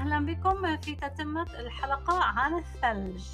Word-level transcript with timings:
أهلا 0.00 0.26
بكم 0.26 0.76
في 0.76 0.94
تتمة 0.94 1.46
الحلقة 1.58 2.24
عن 2.24 2.54
الثلج. 2.54 3.24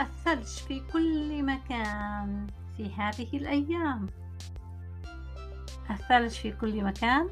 الثلج 0.00 0.46
في 0.46 0.80
كل 0.80 1.42
مكان 1.42 2.46
في 2.76 2.94
هذه 2.94 3.36
الأيام. 3.36 4.06
الثلج 5.90 6.30
في 6.30 6.52
كل 6.52 6.84
مكان. 6.84 7.28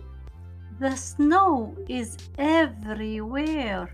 The 0.81 0.97
snow 0.97 1.75
is 1.89 2.17
everywhere. 2.39 3.89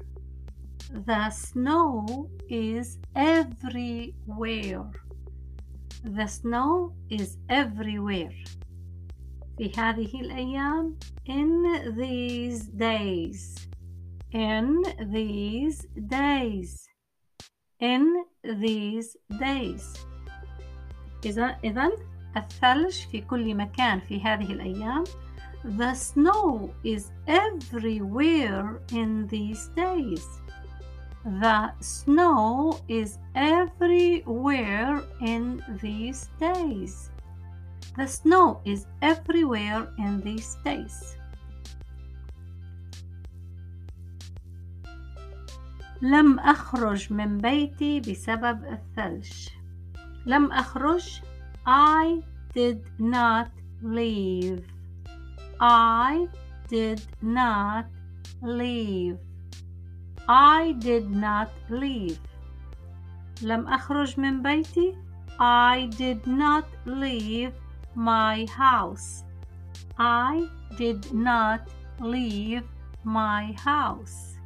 The 0.92 1.30
snow 1.30 2.27
is 2.50 2.98
everywhere. 3.14 4.90
The 6.04 6.27
snow 6.27 6.92
is 7.08 7.38
everywhere. 7.48 8.59
في 9.59 9.71
هذه 9.77 10.21
الأيام 10.21 10.96
in 11.28 11.65
these 11.97 12.64
days 12.68 13.68
in 14.33 14.83
these 15.14 15.87
days 15.96 16.87
in 17.79 18.25
these 18.43 19.18
days 19.39 19.97
إذا 21.25 21.57
إذا 21.64 21.92
الثلج 22.37 23.07
في 23.11 23.21
كل 23.21 23.55
مكان 23.55 24.00
في 24.00 24.21
هذه 24.21 24.51
الأيام 24.51 25.04
The 25.65 25.96
snow 25.96 26.69
is 26.83 27.11
everywhere 27.25 28.82
in 28.92 29.25
these 29.25 29.69
days. 29.75 30.24
The 31.25 31.71
snow 31.79 32.80
is 32.88 33.17
everywhere 33.33 35.02
in 35.22 35.64
these 35.81 36.30
days. 36.39 37.09
The 38.00 38.08
snow 38.08 38.61
is 38.66 38.88
everywhere 39.02 39.88
in 39.97 40.22
these 40.22 40.58
days. 40.66 41.17
لم 46.02 46.39
أخرج 46.39 47.13
من 47.13 47.38
بيتي 47.38 47.99
بسبب 47.99 48.63
الثلج. 48.66 49.49
لم 50.25 50.52
أخرج 50.52 51.21
I 51.66 52.21
did 52.53 52.81
not 52.99 53.49
leave. 53.81 54.63
I 55.61 56.27
did 56.67 57.02
not 57.21 57.85
leave. 58.41 59.17
I 60.27 60.73
did 60.80 61.09
not 61.11 61.49
leave. 61.69 62.19
لم 63.41 63.67
أخرج 63.67 64.19
من 64.19 64.41
بيتي 64.41 64.95
I 65.39 65.89
did 65.97 66.27
not 66.27 66.66
leave 66.85 67.53
my 67.94 68.46
house. 68.50 69.24
I 69.98 70.48
did 70.77 71.12
not 71.12 71.69
leave 72.00 72.64
my 73.05 73.55
house. 73.58 74.36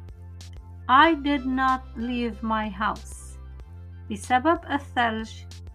I 0.87 1.15
did 1.15 1.45
not 1.45 1.83
leave 1.97 2.43
my 2.43 2.69
house. 2.69 3.37
بسبب 4.09 4.59
الثلج 4.69 5.29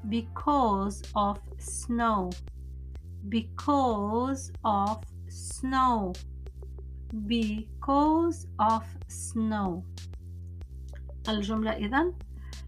because 0.09 1.03
of 1.17 1.39
snow. 1.59 2.31
Because 3.29 4.53
of 4.65 5.03
snow. 5.29 6.13
Because 7.27 8.47
of 8.59 8.85
snow. 9.09 9.85
الجملة 11.29 11.71
إذن 11.71 12.15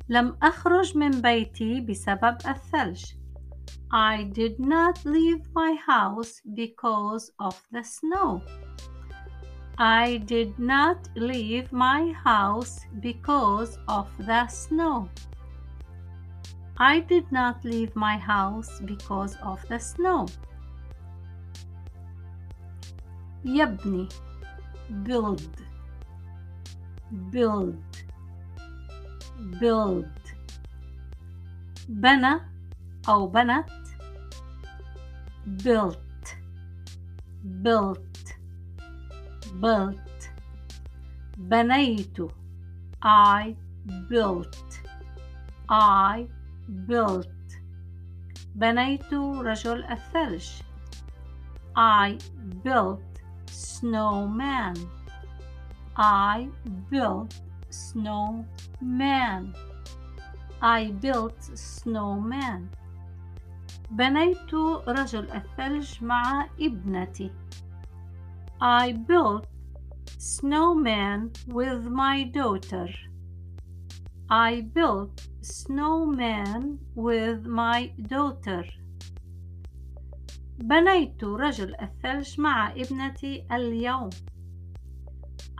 لم 0.08 0.36
أخرج 0.42 0.96
من 0.96 1.10
بيتي 1.10 1.80
بسبب 1.80 2.36
الثلج. 2.46 3.21
I 3.91 4.23
did 4.23 4.59
not 4.59 5.05
leave 5.05 5.41
my 5.53 5.73
house 5.85 6.41
because 6.53 7.31
of 7.39 7.61
the 7.71 7.83
snow. 7.83 8.41
I 9.77 10.17
did 10.17 10.57
not 10.57 11.07
leave 11.15 11.71
my 11.71 12.11
house 12.11 12.79
because 12.99 13.77
of 13.87 14.09
the 14.17 14.47
snow. 14.47 15.09
I 16.77 16.99
did 16.99 17.31
not 17.31 17.63
leave 17.63 17.95
my 17.95 18.17
house 18.17 18.79
because 18.85 19.35
of 19.43 19.61
the 19.69 19.79
snow. 19.79 20.27
يبني 23.45 24.09
build 25.03 25.41
build 27.31 27.75
build 29.59 30.05
بنى 31.89 32.39
أو 33.09 33.27
بنت 33.27 33.65
built 35.63 36.35
built 37.63 38.23
built 39.61 40.29
بنيت 41.37 42.17
I 43.03 43.55
built 44.09 44.81
I 45.69 46.27
built 46.87 47.27
بنيت 48.55 49.13
رجل 49.13 49.83
الثلج 49.83 50.47
I 51.77 52.17
built 52.63 53.21
snowman 53.51 54.75
I 55.97 56.47
built 56.89 57.33
snowman 57.69 59.53
I 60.61 60.91
built 61.01 61.41
snowman 61.57 62.69
بنيت 63.92 64.54
رجل 64.88 65.30
الثلج 65.30 66.04
مع 66.04 66.48
ابنتي 66.60 67.30
I 68.62 68.92
built 68.92 69.46
snowman 70.18 71.30
with 71.48 71.82
my 72.02 72.24
daughter 72.38 72.88
I 74.30 74.62
built 74.76 75.28
snowman 75.42 76.78
with 76.94 77.46
my 77.46 77.92
daughter 78.08 78.64
بنيت 80.58 81.24
رجل 81.24 81.74
الثلج 81.80 82.40
مع 82.40 82.72
ابنتي 82.72 83.46
اليوم 83.52 84.10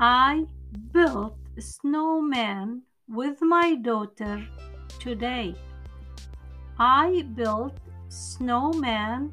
I 0.00 0.46
built 0.94 1.36
snowman 1.58 2.82
with 3.08 3.38
my 3.42 3.74
daughter 3.74 4.36
today 5.04 5.54
I 6.78 7.22
built 7.36 7.91
snowman 8.12 9.32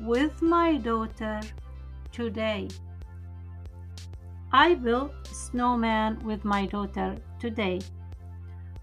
with 0.00 0.42
my 0.42 0.76
daughter 0.78 1.38
today 2.10 2.66
I 4.52 4.74
built 4.74 5.12
snowman 5.28 6.18
with 6.24 6.44
my 6.44 6.66
daughter 6.66 7.14
today 7.38 7.78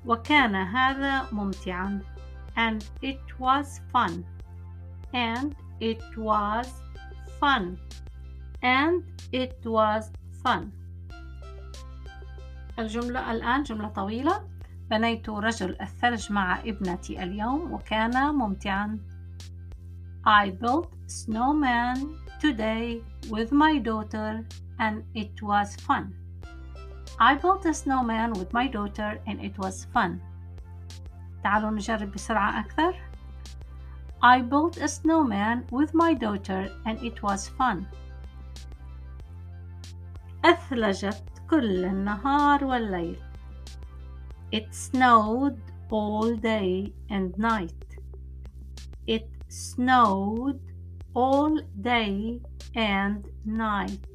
وكان 0.06 0.56
هذا 0.56 1.32
ممتعا 1.32 2.02
and 2.56 2.86
it 3.02 3.40
was 3.40 3.82
fun 3.92 4.24
and 5.14 5.56
it 5.82 6.18
was 6.18 6.68
fun 7.42 7.78
and 8.62 9.04
it 9.34 9.60
was 9.66 10.10
fun 10.44 10.72
الجملة 12.80 13.32
الآن 13.32 13.64
جملة 13.64 13.88
طويلة 13.88 14.48
بنيت 14.90 15.30
رجل 15.30 15.78
الثلج 15.82 16.32
مع 16.32 16.60
ابنتي 16.60 17.24
اليوم 17.24 17.74
وكان 17.74 18.36
ممتعا 18.36 19.13
I 20.25 20.51
built 20.51 20.95
snowman 21.07 22.19
today 22.41 23.03
with 23.31 23.53
my 23.53 23.79
daughter 23.79 24.47
and 24.79 25.05
it 25.15 25.43
was 25.43 25.77
fun 25.77 26.15
I 27.19 27.35
built 27.35 27.65
a 27.67 27.75
snowman 27.75 28.33
with 28.33 28.53
my 28.53 28.67
daughter 28.69 29.21
and 29.27 29.41
it 29.41 29.59
was 29.59 29.87
fun 29.93 30.21
تعالوا 31.45 31.71
نجرب 31.71 32.13
بسرعة 32.13 32.61
أكثر 32.61 32.95
I 34.23 34.41
built 34.41 34.79
a 34.79 34.89
snowman 34.89 35.65
with 35.71 35.95
my 35.95 36.13
daughter 36.13 36.69
and 36.87 37.01
it 37.05 37.23
was 37.23 37.49
fun. 37.49 37.87
أثلجت 40.45 41.23
كل 41.51 41.85
النهار 41.85 42.65
والليل. 42.65 43.17
It 44.51 44.75
snowed 44.75 45.61
all 45.91 46.35
day 46.35 46.93
and 47.11 47.39
night. 47.39 47.85
It 49.07 49.31
snowed 49.54 50.60
all 51.14 51.60
day 51.82 52.42
and 52.76 53.28
night. 53.46 54.08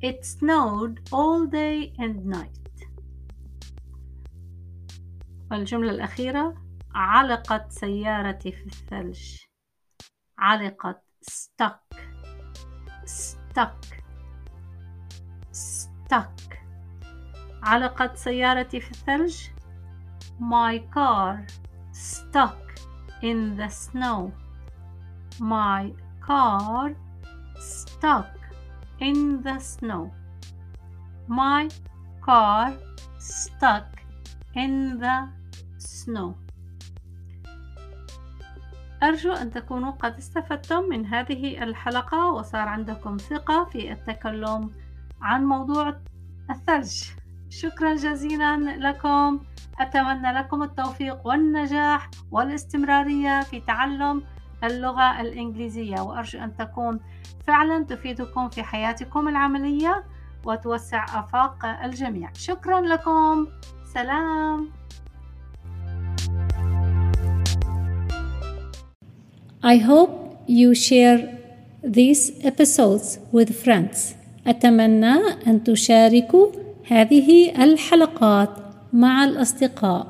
It 0.00 0.24
snowed 0.24 1.00
all 1.12 1.46
day 1.46 1.92
and 1.98 2.24
night. 2.24 2.50
والجملة 5.50 5.90
الأخيرة 5.90 6.54
علقت 6.94 7.72
سيارتي 7.72 8.52
في 8.52 8.66
الثلج 8.66 9.38
علقت 10.38 11.02
stuck 11.30 11.96
stuck 13.04 13.84
stuck 15.52 16.56
علقت 17.62 18.16
سيارتي 18.16 18.80
في 18.80 18.90
الثلج 18.90 19.36
my 20.40 20.78
car 20.94 21.46
stuck 21.92 22.65
in 23.22 23.56
the 23.56 23.68
snow 23.68 24.32
my 25.40 25.92
car 26.20 26.96
stuck 27.58 28.36
in 29.00 29.42
the 29.42 29.58
snow. 29.58 30.10
My 31.28 31.68
car 32.22 32.72
stuck 33.18 34.00
in 34.54 34.98
the 34.98 35.28
snow. 35.78 36.34
أرجو 39.02 39.32
أن 39.32 39.50
تكونوا 39.50 39.90
قد 39.90 40.16
استفدتم 40.16 40.88
من 40.88 41.06
هذه 41.06 41.62
الحلقة 41.62 42.32
وصار 42.32 42.68
عندكم 42.68 43.16
ثقة 43.16 43.64
في 43.64 43.92
التكلم 43.92 44.70
عن 45.20 45.44
موضوع 45.44 46.00
الثلج 46.50 47.10
شكرا 47.50 47.94
جزيلا 47.94 48.56
لكم. 48.78 49.40
أتمنى 49.80 50.32
لكم 50.32 50.62
التوفيق 50.62 51.26
والنجاح 51.26 52.10
والاستمرارية 52.30 53.40
في 53.40 53.60
تعلم 53.60 54.22
اللغة 54.64 55.20
الإنجليزية 55.20 56.00
وأرجو 56.00 56.38
أن 56.38 56.56
تكون 56.56 57.00
فعلا 57.46 57.84
تفيدكم 57.84 58.48
في 58.48 58.62
حياتكم 58.62 59.28
العملية 59.28 60.04
وتوسع 60.44 61.04
آفاق 61.04 61.66
الجميع. 61.84 62.30
شكرا 62.34 62.80
لكم. 62.80 63.46
سلام. 63.94 64.70
I 69.64 69.78
hope 69.78 70.14
you 70.48 70.74
share 70.74 71.20
these 71.82 72.30
episodes 72.44 73.18
with 73.32 73.50
friends. 73.64 74.14
أتمنى 74.46 75.14
أن 75.46 75.64
تشاركوا 75.64 76.65
هذه 76.88 77.62
الحلقات 77.64 78.50
مع 78.92 79.24
الأصدقاء. 79.24 80.06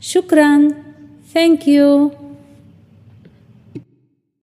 شكرا. 0.00 0.68
Thank 1.34 1.60
you. 1.66 2.10